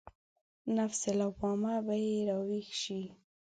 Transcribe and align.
نفس 0.77 1.01
لوامه 1.19 1.73
به 1.85 1.95
يې 2.05 2.15
راويښ 2.29 2.67
شي. 2.81 3.01